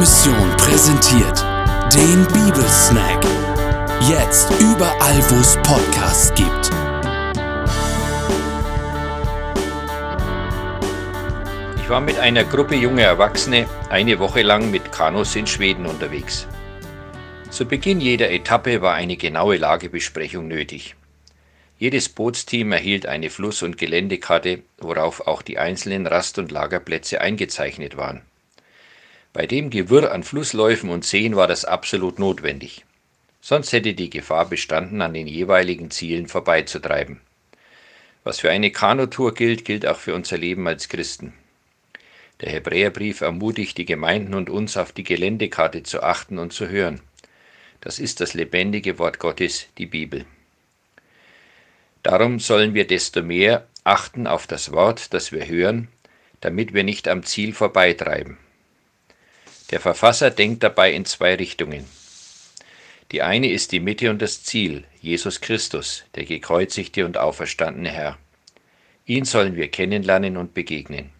Mission 0.00 0.56
präsentiert 0.56 1.44
den 1.94 2.24
Bibelsnack. 2.28 3.22
Jetzt 4.08 4.50
überall, 4.58 5.22
wo 5.28 5.34
es 5.34 5.56
Podcasts 5.56 6.32
gibt. 6.34 6.70
Ich 11.82 11.90
war 11.90 12.00
mit 12.00 12.18
einer 12.18 12.44
Gruppe 12.44 12.76
junger 12.76 13.02
Erwachsene 13.02 13.68
eine 13.90 14.18
Woche 14.18 14.40
lang 14.40 14.70
mit 14.70 14.90
Kanus 14.90 15.36
in 15.36 15.46
Schweden 15.46 15.84
unterwegs. 15.84 16.46
Zu 17.50 17.66
Beginn 17.66 18.00
jeder 18.00 18.30
Etappe 18.30 18.80
war 18.80 18.94
eine 18.94 19.18
genaue 19.18 19.58
Lagebesprechung 19.58 20.48
nötig. 20.48 20.94
Jedes 21.78 22.08
Bootsteam 22.08 22.72
erhielt 22.72 23.04
eine 23.04 23.28
Fluss- 23.28 23.62
und 23.62 23.76
Geländekarte, 23.76 24.62
worauf 24.78 25.26
auch 25.26 25.42
die 25.42 25.58
einzelnen 25.58 26.06
Rast- 26.06 26.38
und 26.38 26.50
Lagerplätze 26.50 27.20
eingezeichnet 27.20 27.98
waren. 27.98 28.22
Bei 29.32 29.46
dem 29.46 29.70
Gewirr 29.70 30.10
an 30.10 30.24
Flussläufen 30.24 30.90
und 30.90 31.04
Seen 31.04 31.36
war 31.36 31.46
das 31.46 31.64
absolut 31.64 32.18
notwendig. 32.18 32.84
Sonst 33.40 33.72
hätte 33.72 33.94
die 33.94 34.10
Gefahr 34.10 34.48
bestanden, 34.48 35.00
an 35.02 35.14
den 35.14 35.28
jeweiligen 35.28 35.90
Zielen 35.90 36.26
vorbeizutreiben. 36.26 37.20
Was 38.24 38.40
für 38.40 38.50
eine 38.50 38.72
Kanutour 38.72 39.32
gilt, 39.34 39.64
gilt 39.64 39.86
auch 39.86 39.96
für 39.96 40.14
unser 40.14 40.36
Leben 40.36 40.66
als 40.66 40.88
Christen. 40.88 41.32
Der 42.40 42.50
Hebräerbrief 42.50 43.20
ermutigt 43.20 43.78
die 43.78 43.84
Gemeinden 43.84 44.34
und 44.34 44.50
uns, 44.50 44.76
auf 44.76 44.92
die 44.92 45.04
Geländekarte 45.04 45.84
zu 45.84 46.02
achten 46.02 46.38
und 46.38 46.52
zu 46.52 46.68
hören. 46.68 47.00
Das 47.80 47.98
ist 47.98 48.20
das 48.20 48.34
lebendige 48.34 48.98
Wort 48.98 49.20
Gottes, 49.20 49.68
die 49.78 49.86
Bibel. 49.86 50.24
Darum 52.02 52.40
sollen 52.40 52.74
wir 52.74 52.86
desto 52.86 53.22
mehr 53.22 53.66
achten 53.84 54.26
auf 54.26 54.46
das 54.46 54.72
Wort, 54.72 55.14
das 55.14 55.32
wir 55.32 55.46
hören, 55.46 55.88
damit 56.40 56.74
wir 56.74 56.82
nicht 56.82 57.08
am 57.08 57.22
Ziel 57.22 57.52
vorbeitreiben. 57.52 58.38
Der 59.70 59.80
Verfasser 59.80 60.30
denkt 60.30 60.62
dabei 60.62 60.92
in 60.92 61.04
zwei 61.04 61.36
Richtungen. 61.36 61.86
Die 63.12 63.22
eine 63.22 63.50
ist 63.50 63.72
die 63.72 63.80
Mitte 63.80 64.10
und 64.10 64.20
das 64.20 64.42
Ziel, 64.42 64.84
Jesus 65.00 65.40
Christus, 65.40 66.04
der 66.14 66.24
gekreuzigte 66.24 67.04
und 67.04 67.16
auferstandene 67.16 67.90
Herr. 67.90 68.18
Ihn 69.06 69.24
sollen 69.24 69.56
wir 69.56 69.68
kennenlernen 69.68 70.36
und 70.36 70.54
begegnen. 70.54 71.10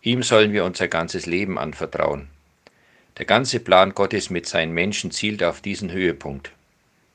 Ihm 0.00 0.22
sollen 0.22 0.52
wir 0.52 0.64
unser 0.64 0.88
ganzes 0.88 1.26
Leben 1.26 1.58
anvertrauen. 1.58 2.28
Der 3.18 3.26
ganze 3.26 3.60
Plan 3.60 3.94
Gottes 3.94 4.30
mit 4.30 4.46
seinen 4.46 4.72
Menschen 4.72 5.10
zielt 5.10 5.42
auf 5.42 5.60
diesen 5.60 5.92
Höhepunkt, 5.92 6.50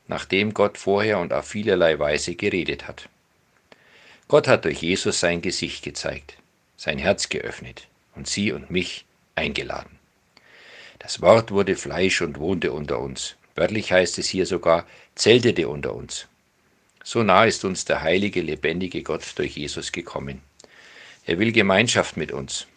nachdem 0.08 0.54
Gott 0.54 0.78
vorher 0.78 1.20
und 1.20 1.34
auf 1.34 1.48
vielerlei 1.48 1.98
Weise 2.00 2.36
geredet 2.36 2.88
hat. 2.88 3.10
Gott 4.28 4.48
hat 4.48 4.66
durch 4.66 4.82
Jesus 4.82 5.20
sein 5.20 5.42
Gesicht 5.42 5.84
gezeigt, 5.84 6.38
sein 6.76 6.98
Herz 6.98 7.30
geöffnet 7.30 7.88
und 8.16 8.28
sie 8.28 8.52
und 8.52 8.70
mich 8.70 9.06
eingeladen. 9.36 9.97
Das 11.00 11.22
Wort 11.22 11.52
wurde 11.52 11.76
Fleisch 11.76 12.22
und 12.22 12.40
wohnte 12.40 12.72
unter 12.72 13.00
uns. 13.00 13.36
Wörtlich 13.56 13.92
heißt 13.92 14.17
es 14.20 14.28
hier 14.28 14.45
sogar, 14.45 14.86
zeltete 15.16 15.67
unter 15.67 15.94
uns. 15.94 16.28
So 17.04 17.23
nah 17.23 17.45
ist 17.45 17.64
uns 17.66 17.86
der 17.86 18.02
heilige, 18.02 18.42
lebendige 18.42 19.04
Gott 19.04 19.23
durch 19.36 19.56
Jesus 19.56 19.92
gekommen. 19.92 20.42
Er 21.26 21.39
will 21.39 21.52
Gemeinschaft 21.52 22.17
mit 22.17 22.31
uns. 22.31 22.67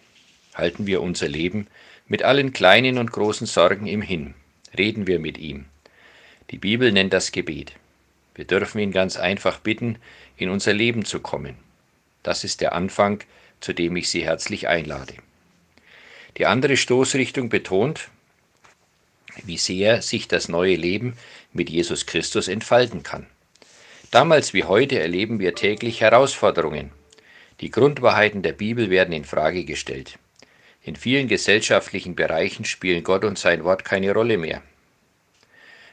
Halten 0.54 0.86
wir 0.86 1.02
unser 1.02 1.28
Leben 1.28 1.66
mit 2.06 2.22
allen 2.22 2.52
kleinen 2.52 2.98
und 2.98 3.12
großen 3.12 3.46
Sorgen 3.46 3.86
ihm 3.86 4.02
hin. 4.02 4.34
Reden 4.76 5.06
wir 5.06 5.18
mit 5.18 5.38
ihm. 5.38 5.66
Die 6.50 6.58
Bibel 6.58 6.92
nennt 6.92 7.12
das 7.12 7.32
Gebet. 7.32 7.72
Wir 8.34 8.44
dürfen 8.44 8.78
ihn 8.80 8.92
ganz 8.92 9.16
einfach 9.16 9.60
bitten, 9.60 9.98
in 10.36 10.48
unser 10.48 10.72
Leben 10.72 11.04
zu 11.04 11.20
kommen. 11.20 11.56
Das 12.22 12.44
ist 12.44 12.60
der 12.60 12.72
Anfang, 12.72 13.22
zu 13.60 13.72
dem 13.72 13.96
ich 13.96 14.08
Sie 14.08 14.24
herzlich 14.24 14.68
einlade. 14.68 15.14
Die 16.36 16.46
andere 16.46 16.76
Stoßrichtung 16.76 17.48
betont, 17.48 18.08
wie 19.44 19.58
sehr 19.58 20.02
sich 20.02 20.28
das 20.28 20.48
neue 20.48 20.76
Leben 20.76 21.16
mit 21.52 21.70
Jesus 21.70 22.06
Christus 22.06 22.48
entfalten 22.48 23.02
kann. 23.02 23.26
Damals 24.10 24.54
wie 24.54 24.64
heute 24.64 24.98
erleben 24.98 25.38
wir 25.38 25.54
täglich 25.54 26.00
Herausforderungen. 26.00 26.90
Die 27.60 27.70
Grundwahrheiten 27.70 28.42
der 28.42 28.52
Bibel 28.52 28.90
werden 28.90 29.12
in 29.12 29.24
Frage 29.24 29.64
gestellt. 29.64 30.18
In 30.82 30.96
vielen 30.96 31.28
gesellschaftlichen 31.28 32.16
Bereichen 32.16 32.64
spielen 32.64 33.04
Gott 33.04 33.24
und 33.24 33.38
sein 33.38 33.64
Wort 33.64 33.84
keine 33.84 34.12
Rolle 34.12 34.38
mehr. 34.38 34.62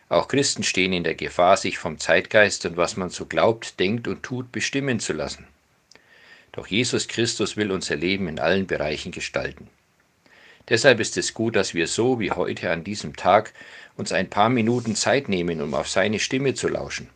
Auch 0.10 0.30
Christen 0.30 0.64
stehen 0.64 0.94
in 0.94 1.04
der 1.04 1.16
Gefahr, 1.16 1.58
sich 1.58 1.78
vom 1.78 2.00
Zeitgeist 2.00 2.66
und 2.66 2.78
was 2.78 2.96
man 2.96 3.10
so 3.10 3.26
glaubt, 3.26 3.80
denkt 3.80 4.08
und 4.08 4.24
tut 4.24 4.52
bestimmen 4.54 5.02
zu 5.02 5.12
lassen. 5.12 5.46
Doch 6.54 6.68
Jesus 6.68 7.10
Christus 7.10 7.58
will 7.58 7.72
unser 7.72 7.98
Leben 7.98 8.30
in 8.30 8.40
allen 8.40 8.66
Bereichen 8.66 9.12
gestalten. 9.12 9.70
Deshalb 10.70 11.00
ist 11.00 11.16
es 11.18 11.34
gut, 11.34 11.56
dass 11.56 11.74
wir 11.74 11.88
so 11.88 12.20
wie 12.20 12.32
heute 12.32 12.72
an 12.72 12.84
diesem 12.84 13.16
Tag 13.16 13.54
uns 13.96 14.12
ein 14.12 14.30
paar 14.30 14.50
Minuten 14.50 14.96
Zeit 14.96 15.30
nehmen, 15.30 15.62
um 15.62 15.74
auf 15.74 15.88
seine 15.88 16.20
Stimme 16.20 16.56
zu 16.56 16.68
lauschen. 16.68 17.10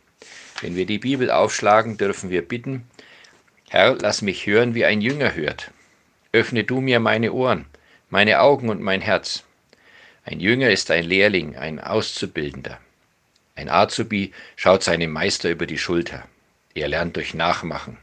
Wenn 0.62 0.74
wir 0.74 0.86
die 0.86 0.98
Bibel 0.98 1.30
aufschlagen, 1.30 1.98
dürfen 1.98 2.30
wir 2.30 2.42
bitten, 2.42 2.86
Herr, 3.68 3.96
lass 4.00 4.22
mich 4.22 4.46
hören, 4.46 4.74
wie 4.74 4.84
ein 4.84 5.00
Jünger 5.00 5.34
hört. 5.34 5.70
Öffne 6.32 6.64
du 6.64 6.80
mir 6.80 6.98
meine 6.98 7.32
Ohren, 7.32 7.66
meine 8.10 8.40
Augen 8.40 8.68
und 8.70 8.80
mein 8.80 9.00
Herz. 9.00 9.44
Ein 10.24 10.40
Jünger 10.40 10.70
ist 10.70 10.90
ein 10.90 11.04
Lehrling, 11.04 11.56
ein 11.56 11.78
Auszubildender. 11.78 12.78
Ein 13.54 13.68
Azubi 13.68 14.32
schaut 14.56 14.82
seinem 14.82 15.10
Meister 15.10 15.50
über 15.50 15.66
die 15.66 15.78
Schulter. 15.78 16.26
Er 16.74 16.88
lernt 16.88 17.16
durch 17.16 17.34
Nachmachen. 17.34 17.98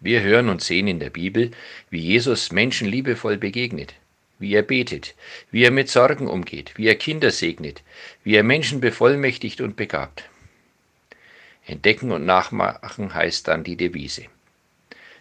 Wir 0.00 0.22
hören 0.22 0.48
und 0.48 0.62
sehen 0.62 0.88
in 0.88 0.98
der 0.98 1.10
Bibel, 1.10 1.50
wie 1.90 2.00
Jesus 2.00 2.52
Menschen 2.52 2.88
liebevoll 2.88 3.36
begegnet 3.36 3.94
wie 4.42 4.54
er 4.54 4.62
betet, 4.62 5.14
wie 5.50 5.64
er 5.64 5.70
mit 5.70 5.88
Sorgen 5.88 6.28
umgeht, 6.28 6.72
wie 6.76 6.86
er 6.86 6.96
Kinder 6.96 7.30
segnet, 7.30 7.82
wie 8.24 8.34
er 8.34 8.42
Menschen 8.42 8.80
bevollmächtigt 8.80 9.62
und 9.62 9.76
begabt. 9.76 10.24
Entdecken 11.64 12.10
und 12.12 12.26
nachmachen 12.26 13.14
heißt 13.14 13.48
dann 13.48 13.64
die 13.64 13.76
Devise. 13.76 14.26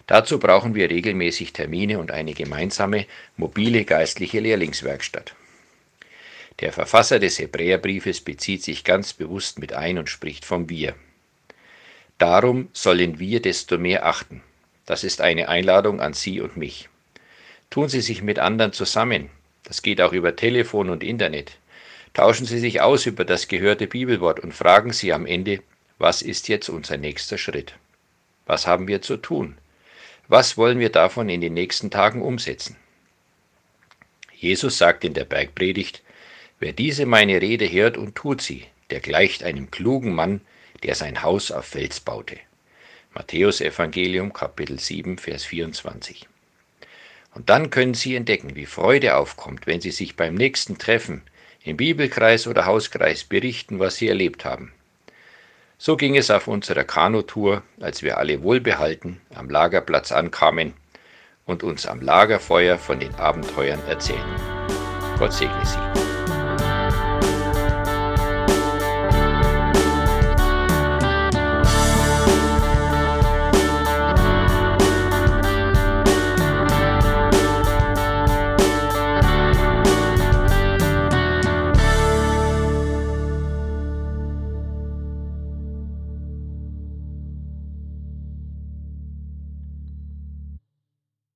Dazu 0.07 0.39
brauchen 0.39 0.75
wir 0.75 0.89
regelmäßig 0.89 1.53
Termine 1.53 1.99
und 1.99 2.11
eine 2.11 2.33
gemeinsame, 2.33 3.05
mobile 3.37 3.85
geistliche 3.85 4.41
Lehrlingswerkstatt. 4.41 5.35
Der 6.59 6.73
Verfasser 6.73 7.19
des 7.19 7.39
Hebräerbriefes 7.39 8.21
bezieht 8.21 8.63
sich 8.63 8.83
ganz 8.83 9.13
bewusst 9.13 9.59
mit 9.59 9.73
ein 9.73 9.97
und 9.97 10.09
spricht 10.09 10.43
vom 10.43 10.69
Wir. 10.69 10.95
Darum 12.17 12.69
sollen 12.73 13.19
wir 13.19 13.41
desto 13.41 13.77
mehr 13.77 14.05
achten. 14.05 14.43
Das 14.85 15.03
ist 15.03 15.21
eine 15.21 15.47
Einladung 15.47 16.01
an 16.01 16.13
Sie 16.13 16.41
und 16.41 16.57
mich. 16.57 16.89
Tun 17.71 17.87
Sie 17.87 18.01
sich 18.01 18.21
mit 18.21 18.37
anderen 18.37 18.73
zusammen. 18.73 19.29
Das 19.63 19.81
geht 19.81 20.01
auch 20.01 20.11
über 20.11 20.35
Telefon 20.35 20.89
und 20.89 21.03
Internet. 21.03 21.57
Tauschen 22.13 22.45
Sie 22.45 22.59
sich 22.59 22.81
aus 22.81 23.05
über 23.05 23.23
das 23.23 23.47
gehörte 23.47 23.87
Bibelwort 23.87 24.41
und 24.41 24.53
fragen 24.53 24.91
Sie 24.91 25.13
am 25.13 25.25
Ende, 25.25 25.63
was 25.97 26.21
ist 26.21 26.49
jetzt 26.49 26.67
unser 26.67 26.97
nächster 26.97 27.37
Schritt? 27.37 27.75
Was 28.45 28.67
haben 28.67 28.89
wir 28.89 29.01
zu 29.01 29.15
tun? 29.15 29.57
Was 30.27 30.57
wollen 30.57 30.79
wir 30.79 30.89
davon 30.89 31.29
in 31.29 31.39
den 31.39 31.53
nächsten 31.53 31.89
Tagen 31.89 32.21
umsetzen? 32.21 32.75
Jesus 34.35 34.77
sagt 34.77 35.05
in 35.05 35.13
der 35.13 35.23
Bergpredigt, 35.23 36.03
wer 36.59 36.73
diese 36.73 37.05
meine 37.05 37.41
Rede 37.41 37.71
hört 37.71 37.95
und 37.95 38.15
tut 38.15 38.41
sie, 38.41 38.65
der 38.89 38.99
gleicht 38.99 39.43
einem 39.43 39.71
klugen 39.71 40.13
Mann, 40.13 40.41
der 40.83 40.95
sein 40.95 41.23
Haus 41.23 41.51
auf 41.51 41.67
Fels 41.67 42.01
baute. 42.01 42.37
Matthäus 43.13 43.61
Evangelium 43.61 44.33
Kapitel 44.33 44.77
7 44.77 45.17
Vers 45.17 45.45
24. 45.45 46.27
Und 47.33 47.49
dann 47.49 47.69
können 47.69 47.93
Sie 47.93 48.15
entdecken, 48.15 48.55
wie 48.55 48.65
Freude 48.65 49.15
aufkommt, 49.15 49.67
wenn 49.67 49.81
Sie 49.81 49.91
sich 49.91 50.15
beim 50.15 50.35
nächsten 50.35 50.77
Treffen 50.77 51.21
im 51.63 51.77
Bibelkreis 51.77 52.47
oder 52.47 52.65
Hauskreis 52.65 53.23
berichten, 53.23 53.79
was 53.79 53.95
Sie 53.95 54.07
erlebt 54.07 54.45
haben. 54.45 54.73
So 55.77 55.97
ging 55.97 56.15
es 56.15 56.29
auf 56.29 56.47
unserer 56.47 56.83
Kanutour, 56.83 57.63
als 57.79 58.03
wir 58.03 58.17
alle 58.17 58.43
wohlbehalten 58.43 59.19
am 59.33 59.49
Lagerplatz 59.49 60.11
ankamen 60.11 60.73
und 61.45 61.63
uns 61.63 61.87
am 61.87 62.01
Lagerfeuer 62.01 62.77
von 62.77 62.99
den 62.99 63.15
Abenteuern 63.15 63.81
erzählten. 63.87 64.35
Gott 65.17 65.33
segne 65.33 65.65
Sie. 65.65 66.20